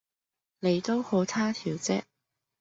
[0.61, 2.01] 你都好他條即